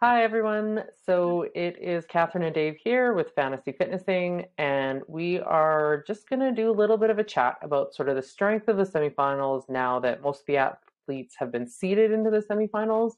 [0.00, 0.82] Hi, everyone.
[1.06, 6.40] So it is Catherine and Dave here with Fantasy Fitnessing, and we are just going
[6.40, 8.82] to do a little bit of a chat about sort of the strength of the
[8.82, 13.12] semifinals now that most of the athletes have been seeded into the semifinals.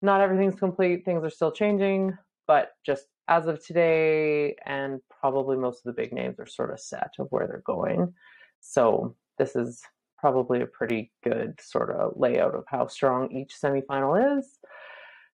[0.00, 2.16] Not everything's complete, things are still changing,
[2.46, 6.78] but just as of today, and probably most of the big names are sort of
[6.78, 8.14] set of where they're going.
[8.60, 9.82] So this is
[10.18, 14.60] probably a pretty good sort of layout of how strong each semifinal is.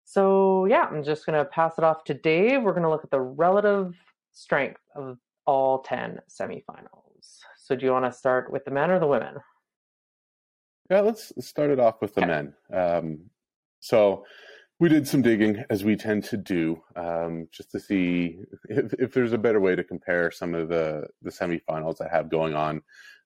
[0.05, 2.63] So yeah, I'm just going to pass it off to Dave.
[2.63, 3.95] We're going to look at the relative
[4.33, 7.39] strength of all 10 semifinals.
[7.57, 9.37] So do you want to start with the men or the women?
[10.91, 12.31] Yeah, let's start it off with the okay.
[12.31, 12.55] men.
[12.73, 13.19] Um,
[13.81, 14.25] so
[14.79, 19.13] we did some digging as we tend to do, um, just to see if, if,
[19.13, 22.83] there's a better way to compare some of the, the semifinals that have going on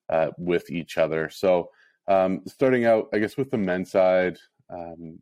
[0.09, 1.29] uh, with each other.
[1.29, 1.69] So
[2.07, 4.37] um, starting out, I guess, with the men's side,
[4.69, 5.19] um,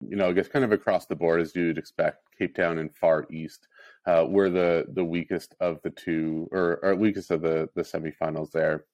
[0.00, 2.94] you know, I guess kind of across the board as you'd expect, Cape Town and
[2.94, 3.68] Far East
[4.06, 8.50] uh, were the the weakest of the two, or, or weakest of the the semifinals
[8.50, 8.84] there.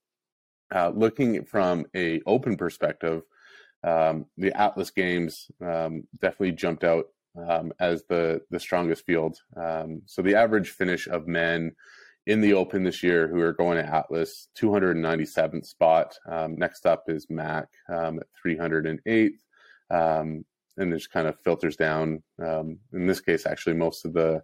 [0.75, 3.23] Uh, looking from a open perspective,
[3.85, 7.07] um, the Atlas Games um, definitely jumped out
[7.49, 9.39] um, as the the strongest field.
[9.57, 11.73] Um, so the average finish of men
[12.27, 16.19] in the Open this year who are going to Atlas, 297th spot.
[16.29, 19.39] Um, next up is Mac um, at 308th
[20.77, 22.23] and it just kind of filters down.
[22.45, 24.43] Um, in this case, actually, most of the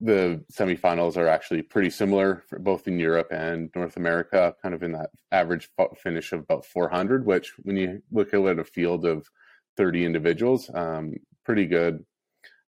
[0.00, 4.92] the semifinals are actually pretty similar both in Europe and North America, kind of in
[4.92, 9.26] that average finish of about 400, which when you look at a field of
[9.76, 11.14] 30 individuals, um,
[11.44, 12.04] pretty good.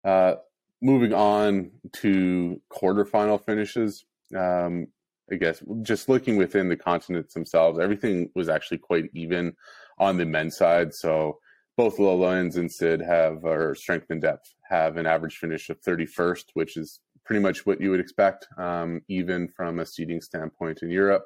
[0.05, 0.35] Uh,
[0.81, 4.87] moving on to quarterfinal finishes, um,
[5.31, 9.55] I guess just looking within the continents themselves, everything was actually quite even
[9.97, 10.93] on the men's side.
[10.93, 11.39] So
[11.77, 16.45] both Lowlands and Sid have, or Strength in Depth, have an average finish of 31st,
[16.53, 20.89] which is pretty much what you would expect, um, even from a seeding standpoint in
[20.89, 21.25] Europe,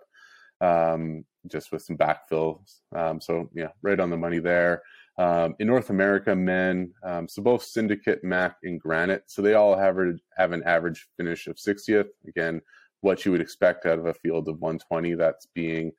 [0.62, 2.80] um, just with some backfills.
[2.96, 4.82] Um, so, yeah, right on the money there.
[5.18, 9.78] Um, in North America, men, um, so both Syndicate, Mac, and Granite, so they all
[9.78, 9.98] have,
[10.38, 12.08] have an average finish of 60th.
[12.28, 12.62] Again,
[13.02, 15.92] what you would expect out of a field of 120, that's being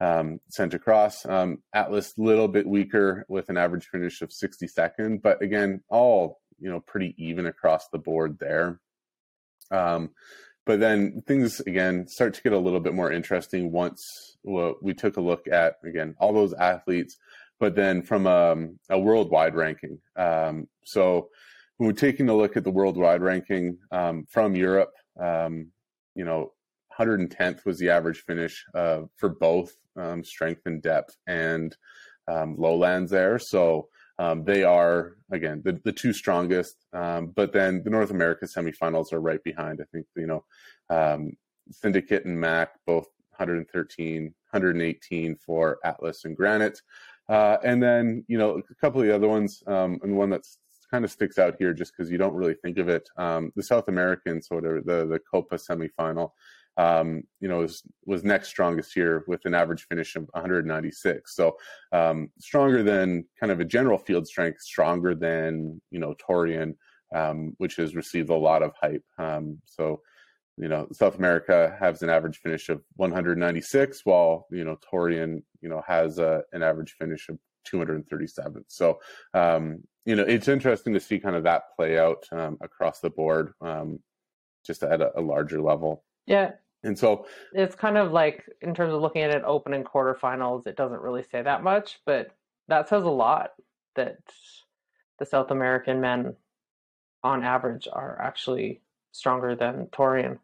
[0.00, 1.26] um, sent across.
[1.26, 6.40] Um, Atlas a little bit weaker with an average finish of 62nd, but again, all
[6.58, 8.80] you know pretty even across the board there.
[9.70, 10.10] Um,
[10.66, 14.94] but then things again start to get a little bit more interesting once well, we
[14.94, 17.16] took a look at again all those athletes,
[17.58, 19.98] but then from a, um, a worldwide ranking.
[20.16, 21.28] Um, so
[21.76, 25.68] when we're taking a look at the worldwide ranking um, from Europe, um,
[26.14, 26.52] you know
[26.98, 31.76] 110th was the average finish uh, for both um, strength in depth and
[32.28, 33.38] um, lowlands there.
[33.38, 33.88] So
[34.18, 36.76] um, they are again the, the two strongest.
[36.92, 39.80] Um, but then the North America semifinals are right behind.
[39.80, 40.44] I think you know
[40.90, 41.32] um,
[41.70, 43.06] Syndicate and Mac both
[43.36, 46.80] 113, 118 for Atlas and Granite.
[47.28, 50.58] Uh, and then you know a couple of the other ones, um, and one that's
[50.90, 53.08] kind of sticks out here just because you don't really think of it.
[53.16, 56.32] the South American sort of the the Copa semifinal
[56.76, 61.34] um, you know, was, was next strongest here with an average finish of 196.
[61.34, 61.56] So
[61.92, 66.76] um, stronger than kind of a general field strength, stronger than, you know, Torian,
[67.14, 69.04] um, which has received a lot of hype.
[69.18, 70.00] Um, so,
[70.56, 75.68] you know, South America has an average finish of 196, while, you know, Torian, you
[75.68, 78.64] know, has a, an average finish of 237.
[78.68, 79.00] So,
[79.34, 83.10] um, you know, it's interesting to see kind of that play out um, across the
[83.10, 83.52] board,
[84.66, 86.04] just at a, a larger level.
[86.26, 86.52] Yeah.
[86.82, 90.66] And so it's kind of like in terms of looking at it open and quarterfinals,
[90.66, 92.28] it doesn't really say that much, but
[92.68, 93.50] that says a lot
[93.96, 94.18] that
[95.18, 96.34] the South American men
[97.22, 98.80] on average are actually
[99.12, 100.38] stronger than Torian.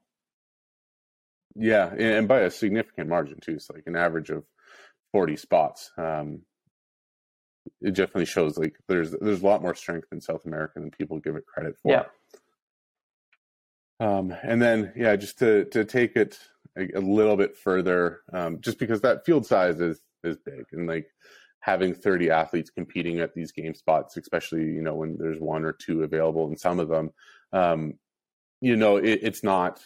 [1.54, 3.53] Yeah, and by a significant margin too.
[3.53, 4.44] It's like an average of
[5.12, 5.91] forty spots.
[5.97, 6.41] Um,
[7.81, 11.19] it definitely shows like there's there's a lot more strength in South America than people
[11.19, 11.93] give it credit for.
[11.93, 12.05] Yeah.
[13.98, 16.38] Um, and then, yeah, just to to take it
[16.76, 20.87] a, a little bit further, um, just because that field size is is big, and
[20.87, 21.08] like
[21.60, 25.72] having 30 athletes competing at these game spots, especially you know when there's one or
[25.72, 27.10] two available in some of them,
[27.52, 27.94] um,
[28.60, 29.82] you know, it, it's not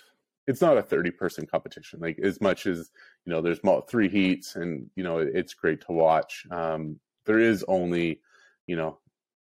[0.46, 2.00] it's not a 30 person competition.
[2.00, 2.90] Like as much as
[3.24, 6.46] you know, there's three heats, and you know, it, it's great to watch.
[6.50, 8.20] Um, there is only
[8.66, 8.98] you know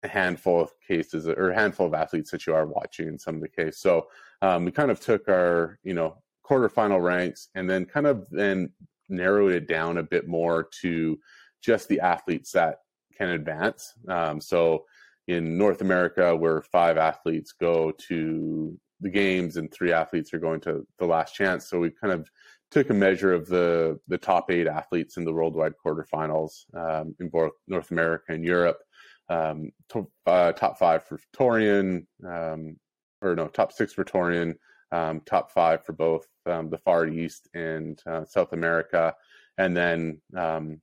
[0.07, 3.49] handful of cases or handful of athletes that you are watching in some of the
[3.49, 3.79] case.
[3.79, 4.07] So
[4.41, 8.69] um, we kind of took our, you know, quarterfinal ranks and then kind of then
[9.09, 11.19] narrowed it down a bit more to
[11.61, 12.79] just the athletes that
[13.17, 13.93] can advance.
[14.07, 14.85] Um, so,
[15.27, 20.61] in North America, where five athletes go to the games and three athletes are going
[20.61, 21.67] to the last chance.
[21.67, 22.29] So we kind of
[22.71, 27.29] took a measure of the the top eight athletes in the worldwide quarterfinals um, in
[27.29, 28.79] both North America and Europe.
[29.27, 32.77] Um, to, uh, top five for Torian, um,
[33.21, 34.55] or no, top six for Torian,
[34.91, 39.15] um, top five for both um, the Far East and uh, South America,
[39.57, 40.81] and then um,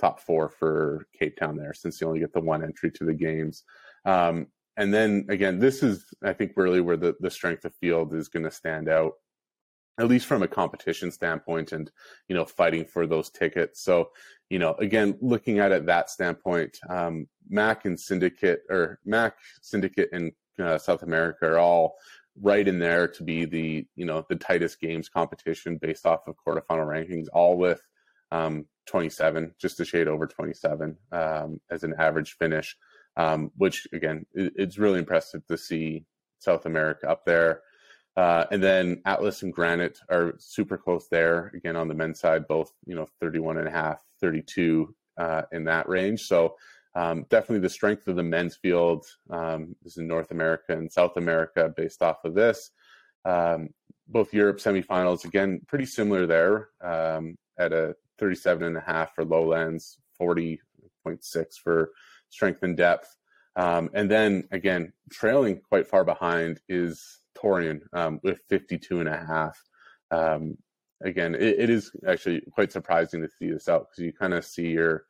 [0.00, 3.14] top four for Cape Town there, since you only get the one entry to the
[3.14, 3.64] games.
[4.04, 4.46] Um,
[4.76, 8.28] and then again, this is I think really where the the strength of field is
[8.28, 9.12] going to stand out,
[9.98, 11.90] at least from a competition standpoint, and
[12.28, 13.82] you know fighting for those tickets.
[13.82, 14.10] So
[14.50, 20.10] you know again, looking at it that standpoint, um, Mac and Syndicate or Mac Syndicate
[20.12, 21.94] and uh, South America are all
[22.40, 26.36] right in there to be the you know the tightest games competition based off of
[26.46, 27.82] quarterfinal rankings, all with
[28.30, 32.76] um, 27, just a shade over 27 um, as an average finish.
[33.14, 36.06] Um, which again, it, it's really impressive to see
[36.38, 37.60] South America up there.
[38.16, 41.50] Uh, and then Atlas and Granite are super close there.
[41.54, 45.64] Again, on the men's side, both you know 31 and a half, 32 uh, in
[45.64, 46.22] that range.
[46.22, 46.56] So
[46.94, 51.16] um, definitely the strength of the men's field um, is in North America and South
[51.16, 52.70] America based off of this.
[53.24, 53.70] Um,
[54.08, 59.24] both Europe semifinals, again, pretty similar there um, at a 37 and a half for
[59.24, 60.58] lowlands, 40.6
[61.62, 61.92] for
[62.28, 63.16] strength in depth.
[63.56, 69.16] Um, and then again, trailing quite far behind is Torian um, with 52 and a
[69.16, 69.58] half.
[71.02, 74.44] again, it, it is actually quite surprising to see this out because you kind of
[74.44, 75.06] see your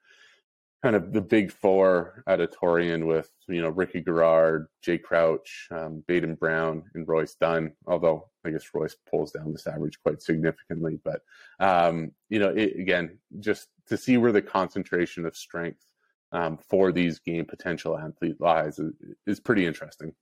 [0.83, 6.03] kind of the big four at Torian with you know Ricky Garard, Jay Crouch, um,
[6.09, 7.73] Bayden Brown, and Royce Dunn.
[7.87, 11.21] Although I guess Royce pulls down this average quite significantly, but
[11.61, 15.87] um, you know it, again, just to see where the concentration of strength
[16.33, 18.93] um, for these game potential athlete lies is,
[19.27, 20.13] is pretty interesting.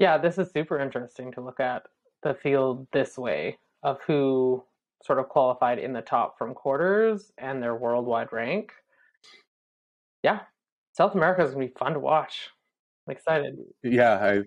[0.00, 1.84] Yeah, this is super interesting to look at
[2.24, 4.64] the field this way of who
[5.04, 8.72] sort of qualified in the top from quarters and their worldwide rank
[10.22, 10.40] yeah,
[10.92, 12.50] South America is gonna be fun to watch.
[13.06, 13.56] I'm excited.
[13.82, 14.42] Yeah,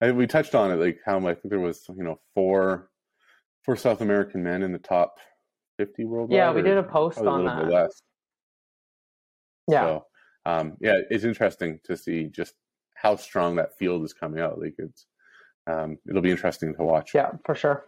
[0.00, 2.90] I, I we touched on it like how I think there was you know four
[3.64, 5.16] four South American men in the top
[5.76, 6.36] fifty worldwide.
[6.36, 7.68] Yeah, we did a post on that.
[7.68, 8.02] Less.
[9.68, 9.82] Yeah.
[9.82, 10.06] So,
[10.44, 12.54] um, yeah, it's interesting to see just
[13.02, 14.60] how strong that field is coming out.
[14.60, 15.06] Like it's,
[15.66, 17.14] um, it'll be interesting to watch.
[17.14, 17.84] Yeah, for sure.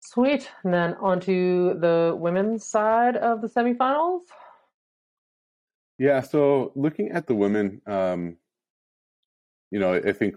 [0.00, 0.50] Sweet.
[0.64, 4.22] And then onto the women's side of the semifinals.
[5.98, 8.36] Yeah, so looking at the women, um,
[9.70, 10.34] you know, I think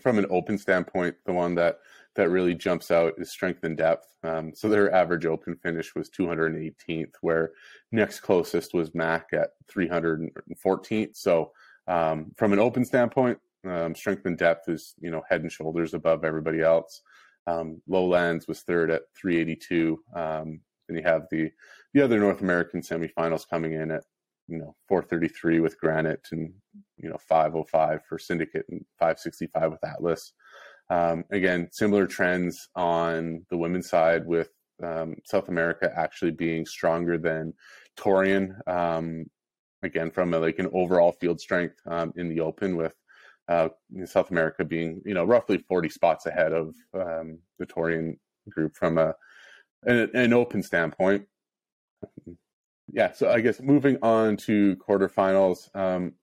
[0.00, 1.80] from an open standpoint, the one that
[2.14, 4.06] that really jumps out is strength in depth.
[4.22, 7.52] Um, so their average open finish was 218th, where
[7.90, 11.16] next closest was Mac at 314th.
[11.16, 11.52] So
[11.86, 15.94] um, from an open standpoint, um, strength in depth is you know head and shoulders
[15.94, 17.02] above everybody else.
[17.46, 19.98] Um, Lowlands was third at 382.
[20.14, 21.50] Um, and you have the
[21.94, 24.04] the other North American semifinals coming in at
[24.48, 26.52] you know 433 with Granite and
[26.96, 30.32] you know 505 for Syndicate and 565 with Atlas.
[30.90, 34.50] Um, again, similar trends on the women's side with
[34.82, 37.54] um, South America actually being stronger than
[37.96, 38.54] Torian.
[39.82, 42.94] Again, from a, like an overall field strength um, in the Open, with
[43.48, 43.68] uh,
[44.04, 48.98] South America being you know roughly 40 spots ahead of um, the Torian group from
[48.98, 49.14] a
[49.84, 51.26] an, an open standpoint.
[52.92, 56.14] Yeah, so I guess moving on to quarterfinals, um,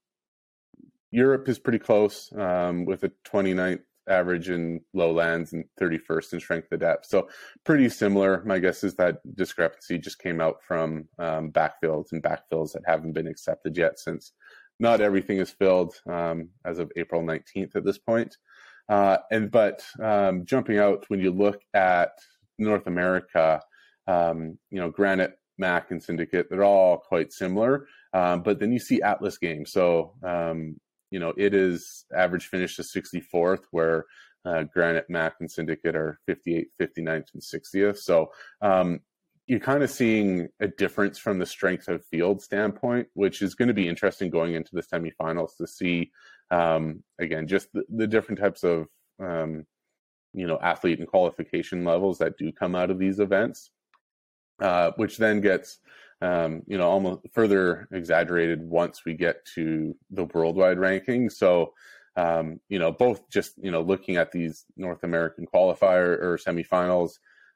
[1.12, 6.68] Europe is pretty close um, with a 29th average in lowlands and 31st in strength
[6.72, 7.06] in depth.
[7.08, 7.30] So
[7.64, 8.44] pretty similar.
[8.46, 13.14] My guess is that discrepancy just came out from um, backfills and backfills that haven't
[13.14, 14.34] been accepted yet since
[14.80, 18.38] not everything is filled um, as of April 19th at this point.
[18.88, 22.12] Uh, and but um, jumping out when you look at
[22.58, 23.62] North America,
[24.08, 27.86] um, you know, Granite Mac and Syndicate, they're all quite similar.
[28.14, 29.72] Um, but then you see Atlas games.
[29.72, 30.78] So, um,
[31.12, 34.06] you know, it is average finish to 64th, where
[34.46, 37.98] uh, Granite, Mac, and Syndicate are 58th, 59th, and 60th.
[37.98, 39.02] So, um,
[39.48, 43.68] you're kind of seeing a difference from the strength of field standpoint, which is going
[43.68, 46.12] to be interesting going into the semifinals to see,
[46.52, 48.86] um, again, just the, the, different types of,
[49.20, 49.66] um,
[50.34, 53.72] you know, athlete and qualification levels that do come out of these events.
[54.62, 55.80] Uh, which then gets
[56.22, 61.30] um, you know almost further exaggerated once we get to the worldwide ranking.
[61.30, 61.74] So
[62.16, 67.14] um, you know both just you know looking at these North American qualifier or semifinals,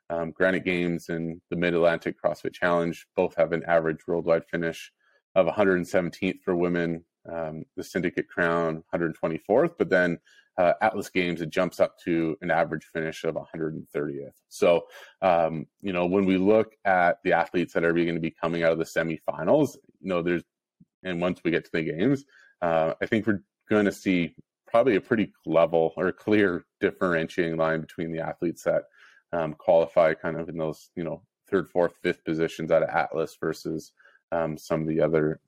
[0.10, 4.91] um, Granite Games and the Mid Atlantic CrossFit Challenge both have an average worldwide finish
[5.36, 10.20] of 117th for women, um, the Syndicate Crown 124th, but then
[10.58, 14.34] uh, Atlas Games it jumps up to an average finish of 130th.
[14.50, 14.86] So
[15.22, 18.63] um, you know when we look at the athletes that are going to be coming
[18.63, 20.44] out of the semifinals, you know there's
[21.03, 22.24] and once we get to the games,
[22.62, 24.36] uh, I think we're going to see
[24.68, 28.84] probably a pretty level or clear differentiating line between the athletes that
[29.32, 33.38] um, qualify kind of in those you know third, fourth, fifth positions out of Atlas
[33.39, 33.92] versus
[34.32, 35.39] um, some of the other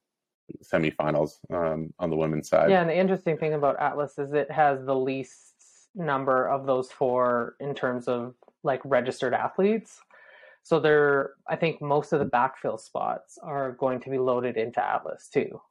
[0.63, 2.69] semifinals um, on the women's side.
[2.69, 5.53] Yeah, and the interesting thing about Atlas is it has the least
[5.95, 9.99] number of those four in terms of like registered athletes.
[10.63, 14.83] So there, I think most of the backfill spots are going to be loaded into
[14.83, 15.61] Atlas too.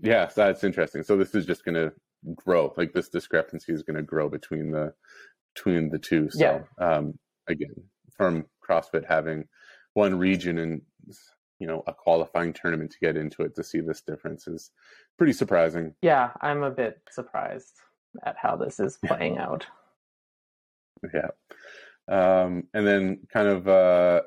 [0.00, 1.02] Yeah, that's interesting.
[1.02, 1.92] So this is just going to
[2.34, 2.72] grow.
[2.76, 4.94] Like this discrepancy is going to grow between the
[5.54, 6.30] between the two.
[6.30, 6.96] So yeah.
[6.96, 7.74] um, again,
[8.16, 9.44] from CrossFit having
[9.94, 10.82] one region and
[11.60, 14.70] you know a qualifying tournament to get into it to see this difference is
[15.18, 15.94] pretty surprising.
[16.02, 17.74] Yeah, I'm a bit surprised
[18.24, 19.66] at how this is playing out.
[21.14, 21.28] Yeah.
[22.08, 24.22] Um, and then kind of uh,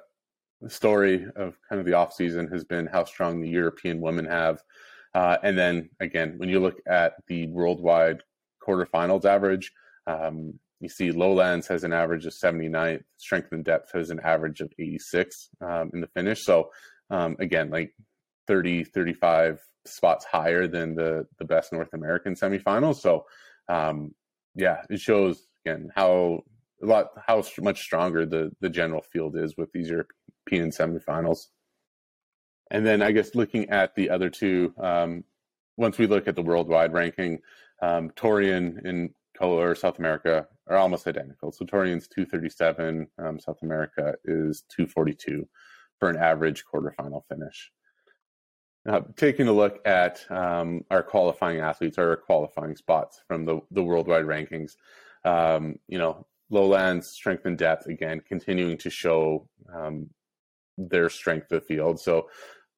[0.61, 4.25] the story of kind of the off season has been how strong the European women
[4.25, 4.61] have.
[5.13, 8.23] Uh, and then again, when you look at the worldwide
[8.65, 9.71] quarterfinals average,
[10.07, 14.59] um, you see Lowlands has an average of 79, Strength in Depth has an average
[14.59, 16.43] of 86 um, in the finish.
[16.43, 16.71] So
[17.13, 17.93] um, again, like
[18.47, 22.95] 30, 35 spots higher than the the best North American semifinals.
[22.97, 23.25] So
[23.69, 24.13] um,
[24.55, 26.41] yeah, it shows again how
[26.81, 31.47] a lot how much stronger the the general field is with these European semifinals.
[32.71, 35.23] And then I guess looking at the other two, um,
[35.77, 37.39] once we look at the worldwide ranking,
[37.81, 41.51] um, Torian in or South America are almost identical.
[41.51, 45.45] So Torian's 237, um, South America is 242
[45.99, 47.71] for an average quarterfinal finish.
[49.15, 54.25] Taking a look at um, our qualifying athletes, our qualifying spots from the, the worldwide
[54.25, 54.75] rankings,
[55.23, 60.09] um, you know, lowlands, strength in depth, again, continuing to show um,
[60.77, 61.99] their strength of field.
[61.99, 62.29] So,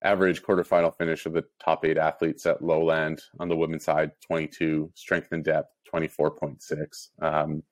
[0.03, 4.91] average quarterfinal finish of the top eight athletes at lowland on the women's side, 22,
[4.93, 7.09] strength in depth, 24.6.
[7.21, 7.63] Um,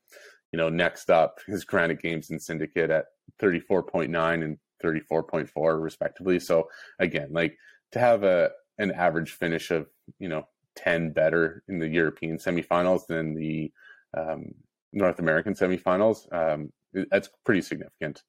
[0.52, 3.06] you know, next up is Granite Games and Syndicate at
[3.42, 6.40] 34.9 and 34.4 respectively.
[6.40, 7.58] So again, like
[7.92, 9.88] to have a an average finish of
[10.20, 13.72] you know 10 better in the European semifinals than the
[14.18, 14.54] um,
[14.92, 16.72] North American semifinals, um,
[17.10, 18.24] that's pretty significant.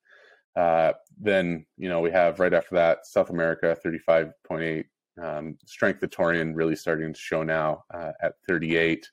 [0.56, 4.84] Uh, then you know we have right after that South America 35.8,
[5.22, 9.06] um, Strength of Torian really starting to show now uh, at 38.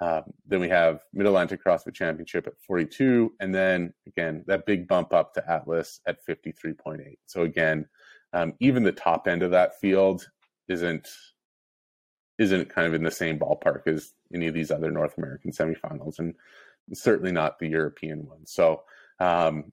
[0.00, 4.88] Um, then we have Mid Atlantic CrossFit Championship at 42, and then again that big
[4.88, 7.00] bump up to Atlas at 53.8.
[7.26, 7.86] So again,
[8.32, 10.28] um, even the top end of that field
[10.68, 11.08] isn't
[12.38, 16.18] isn't kind of in the same ballpark as any of these other North American semifinals,
[16.18, 16.34] and
[16.92, 18.50] certainly not the European ones.
[18.52, 18.82] So,
[19.20, 19.72] um,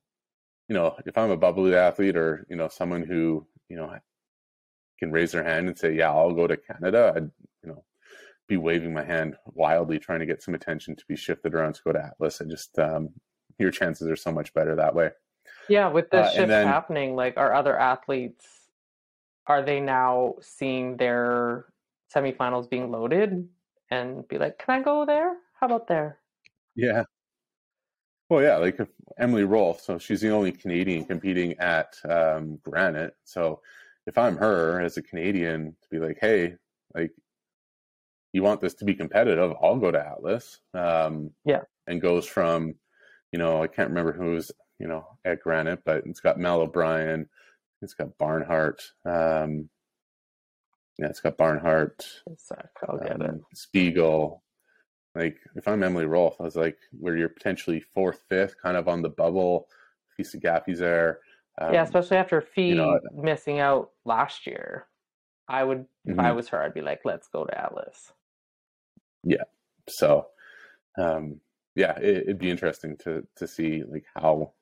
[0.67, 3.97] you know, if I'm a bubbly athlete or you know someone who you know
[4.99, 7.31] can raise their hand and say, "Yeah, I'll go to Canada," I'd,
[8.51, 11.81] be waving my hand wildly trying to get some attention to be shifted around to
[11.85, 12.41] go to Atlas.
[12.41, 13.09] I just um,
[13.57, 15.11] your chances are so much better that way.
[15.69, 18.45] Yeah, with this uh, shift then, happening, like our other athletes,
[19.47, 21.67] are they now seeing their
[22.13, 23.47] semifinals being loaded
[23.89, 25.37] and be like, "Can I go there?
[25.57, 26.19] How about there?"
[26.75, 27.03] Yeah.
[28.29, 28.77] Well, yeah, like
[29.17, 33.15] Emily Rolfe, so she's the only Canadian competing at um, Granite.
[33.23, 33.61] So
[34.07, 36.55] if I'm her as a Canadian to be like, hey,
[36.93, 37.11] like
[38.33, 40.59] you want this to be competitive, I'll go to Atlas.
[40.73, 41.61] Um, yeah.
[41.87, 42.75] And goes from,
[43.31, 47.27] you know, I can't remember who's, you know, at Granite, but it's got Mal O'Brien,
[47.81, 48.81] it's got Barnhart.
[49.05, 49.69] Um,
[50.97, 52.05] yeah, it's got Barnhart.
[52.87, 53.41] I'll get um, it.
[53.55, 54.41] Speegle.
[55.15, 58.87] Like, if I'm Emily Rolfe, I was like, where you're potentially fourth, fifth, kind of
[58.87, 59.67] on the bubble.
[60.15, 61.19] Fee Saghafi's there.
[61.59, 64.87] Um, yeah, especially after Fee you know, missing out last year.
[65.49, 66.25] I would, if mm-hmm.
[66.25, 68.13] I was her, I'd be like, let's go to Atlas
[69.23, 69.43] yeah.
[69.89, 70.27] So
[70.97, 71.39] um
[71.75, 74.53] yeah it, would be interesting to to see like how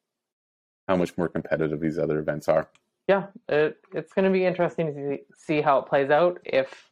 [0.87, 2.69] how much more competitive these other events are.
[3.07, 5.23] Yeah it, it's going to be interesting to see,
[5.55, 6.89] see how it plays out if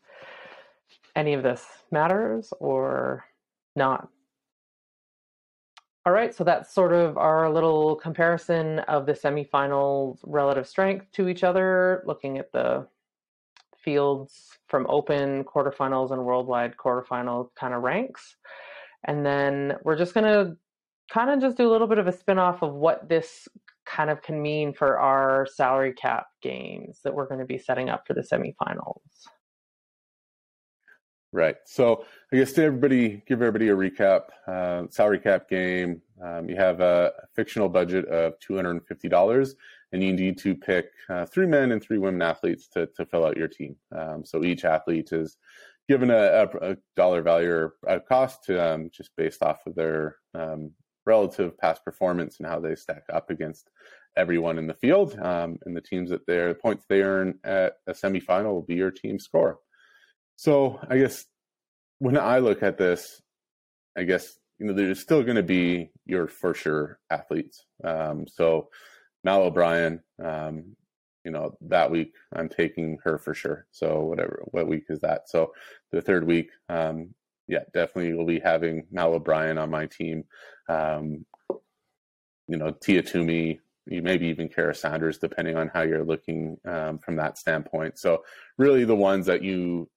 [1.15, 3.25] any of this matters or
[3.75, 4.09] not.
[6.05, 11.27] All right, so that's sort of our little comparison of the semifinals relative strength to
[11.27, 12.87] each other, looking at the
[13.87, 14.31] fields
[14.71, 18.35] from open quarterfinals and worldwide quarterfinal kind of ranks.
[19.05, 20.57] And then we're just going to
[21.09, 23.47] kind of just do a little bit of a spin off of what this
[23.85, 27.87] kind of can mean for our salary cap games that we're going to be setting
[27.87, 28.99] up for the semifinals.
[31.31, 31.55] Right.
[31.65, 32.03] So
[32.33, 34.21] I guess to everybody, give everybody a recap.
[34.47, 36.01] Uh, salary cap game.
[36.25, 39.55] Um, you have a fictional budget of two hundred and fifty dollars,
[39.91, 43.25] and you need to pick uh, three men and three women athletes to to fill
[43.25, 43.75] out your team.
[43.95, 45.37] Um, so each athlete is
[45.87, 50.17] given a, a, a dollar value or a cost um, just based off of their
[50.33, 50.71] um,
[51.05, 53.69] relative past performance and how they stack up against
[54.17, 55.17] everyone in the field.
[55.19, 58.91] Um, and the teams that their points they earn at a semifinal will be your
[58.91, 59.59] team score.
[60.35, 61.25] So I guess
[61.99, 63.21] when I look at this,
[63.97, 67.65] I guess you know there's still going to be your for sure athletes.
[67.83, 68.69] Um, so
[69.27, 70.63] Mal O'Brien, um,
[71.25, 73.67] you know that week I'm taking her for sure.
[73.71, 75.27] So whatever, what week is that?
[75.27, 75.51] So
[75.91, 77.13] the third week, um,
[77.45, 80.23] yeah, definitely will be having Mal O'Brien on my team.
[80.69, 81.25] Um,
[82.47, 86.97] you know, Tia Toomey, you maybe even Kara Saunders, depending on how you're looking um,
[86.97, 87.99] from that standpoint.
[87.99, 88.23] So
[88.57, 89.89] really, the ones that you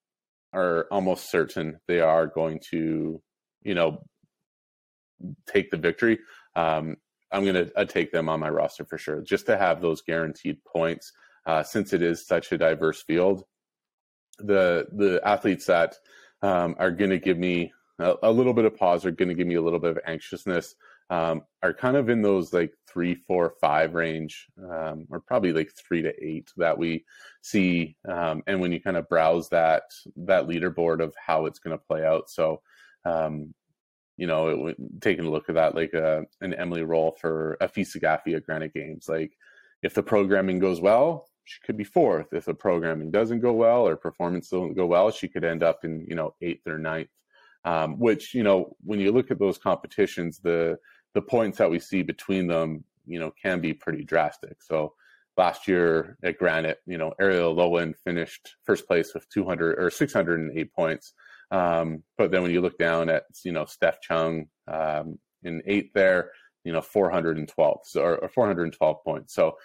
[0.51, 3.21] are almost certain they are going to,
[3.63, 4.03] you know,
[5.47, 6.19] take the victory.
[6.57, 6.97] Um,
[7.31, 10.63] I'm going to take them on my roster for sure, just to have those guaranteed
[10.65, 11.11] points.
[11.45, 13.43] Uh, since it is such a diverse field,
[14.37, 15.95] the the athletes that
[16.41, 19.55] um, are to give me a, a, little bit of pause, are to give me
[19.55, 20.75] a little bit of anxiousness,
[21.09, 25.71] um, are kind of in those like three, four, five range, um, or probably like
[25.75, 27.05] three to eight that we
[27.41, 27.95] see.
[28.07, 29.83] Um, and when you kind of browse that
[30.15, 32.61] that leaderboard of how it's going to play out, so
[33.05, 33.53] um,
[34.21, 37.99] you know, it, taking a look at that, like uh, an Emily Rolfe or Afisa
[37.99, 39.35] Gaffi at Granite Games, like
[39.81, 42.27] if the programming goes well, she could be fourth.
[42.31, 45.79] If the programming doesn't go well or performance doesn't go well, she could end up
[45.85, 47.09] in you know eighth or ninth.
[47.65, 50.77] Um, which you know when you look at those competitions, the
[51.15, 54.61] the points that we see between them, you know, can be pretty drastic.
[54.61, 54.93] So
[55.35, 60.73] last year at Granite, you know, Arielle Loewen finished first place with 200 or 608
[60.73, 61.15] points.
[61.51, 65.91] Um, but then when you look down at, you know, Steph Chung um, in eighth
[65.93, 66.31] there,
[66.63, 69.33] you know, 412 so, or, or 412 points.
[69.33, 69.57] So,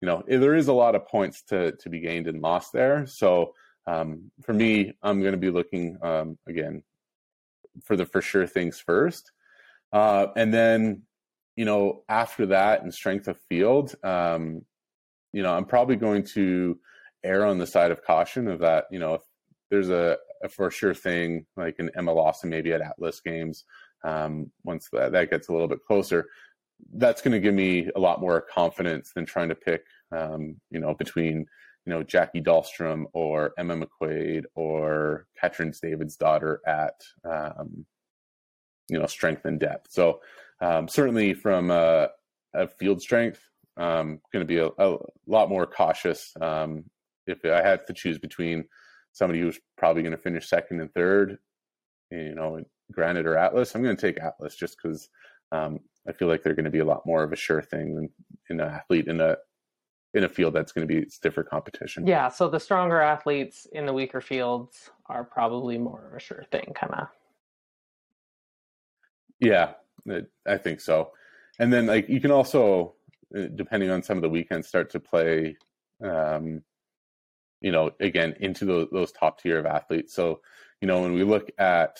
[0.00, 3.06] you know, there is a lot of points to, to be gained and lost there.
[3.06, 3.54] So
[3.86, 6.82] um, for me, I'm going to be looking um, again
[7.82, 9.32] for the for sure things first.
[9.92, 11.02] Uh, and then,
[11.56, 14.62] you know, after that and strength of field, um,
[15.32, 16.78] you know, I'm probably going to
[17.22, 19.22] err on the side of caution of that, you know, if
[19.74, 23.64] there's a, a for sure thing like an Emma Lawson maybe at Atlas games,
[24.04, 26.26] um, once that, that gets a little bit closer,
[26.94, 30.78] that's going to give me a lot more confidence than trying to pick, um, you
[30.78, 31.46] know, between,
[31.86, 37.84] you know, Jackie Dahlstrom or Emma McQuaid or Katrin Davidsdottir at, um,
[38.88, 39.90] you know strength in depth.
[39.90, 40.20] So
[40.60, 42.08] um, certainly from a,
[42.54, 43.40] a field strength,
[43.76, 46.32] um, going to be a, a, lot more cautious.
[46.40, 46.84] Um,
[47.26, 48.64] if I had to choose between
[49.14, 51.38] somebody who's probably going to finish second and third,
[52.10, 55.08] you know, Granite or Atlas, I'm going to take Atlas just because
[55.50, 57.94] um, I feel like they're going to be a lot more of a sure thing
[57.94, 58.10] than
[58.50, 59.36] an athlete in a
[60.12, 62.06] in a field that's going to be stiffer competition.
[62.06, 66.44] Yeah, so the stronger athletes in the weaker fields are probably more of a sure
[66.52, 67.08] thing, kind of
[69.40, 69.72] yeah,
[70.46, 71.12] I think so.
[71.58, 72.94] And then like you can also,
[73.36, 75.56] uh, depending on some of the weekends, start to play,
[76.02, 76.62] um,
[77.64, 80.14] you know, again into those, those top tier of athletes.
[80.14, 80.40] So
[80.82, 81.96] you know when we look at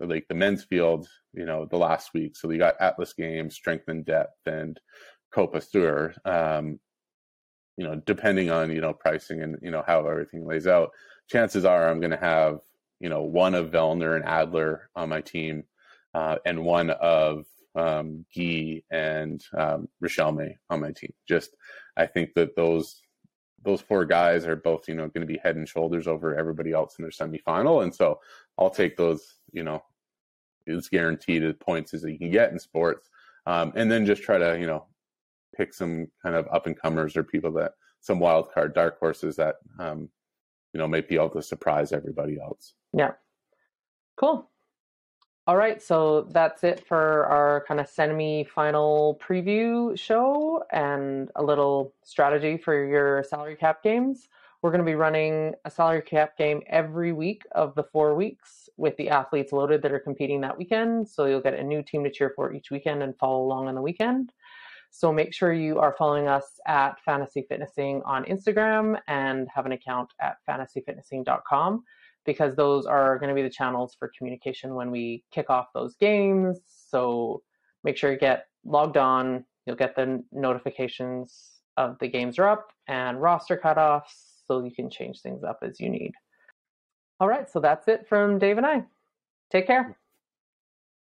[0.00, 3.90] like the men's field, you know, the last week, so we got Atlas Games, Strength
[3.90, 4.80] in Depth, and
[5.30, 6.14] Copa Sur.
[6.24, 6.80] Um,
[7.76, 10.92] you know, depending on you know pricing and you know how everything lays out,
[11.30, 12.60] chances are I'm going to have
[12.98, 15.64] you know one of Vellner and Adler on my team
[16.14, 21.12] uh, and one of um, Guy and um, Rochelle May on my team.
[21.28, 21.54] Just
[21.98, 23.02] I think that those
[23.66, 26.72] those four guys are both you know going to be head and shoulders over everybody
[26.72, 28.20] else in their semifinal, and so
[28.56, 29.82] I'll take those you know
[30.68, 33.10] as guaranteed as points as you can get in sports,
[33.44, 34.86] um, and then just try to you know
[35.54, 39.34] pick some kind of up and comers or people that some wild card dark horses
[39.36, 40.08] that um,
[40.72, 42.74] you know may be able to surprise everybody else.
[42.92, 43.12] Yeah,
[44.16, 44.48] cool.
[45.48, 51.94] All right, so that's it for our kind of semi-final preview show and a little
[52.02, 54.26] strategy for your salary cap games.
[54.60, 58.68] We're going to be running a salary cap game every week of the four weeks
[58.76, 61.08] with the athletes loaded that are competing that weekend.
[61.08, 63.76] So you'll get a new team to cheer for each weekend and follow along on
[63.76, 64.32] the weekend.
[64.90, 69.70] So make sure you are following us at Fantasy Fitnessing on Instagram and have an
[69.70, 71.84] account at fantasyfitnessing.com
[72.26, 75.96] because those are going to be the channels for communication when we kick off those
[75.96, 76.60] games.
[76.66, 77.42] So
[77.84, 82.68] make sure you get logged on, you'll get the notifications of the games are up
[82.88, 86.12] and roster cutoffs so you can change things up as you need.
[87.20, 88.82] All right, so that's it from Dave and I.
[89.50, 89.96] Take care.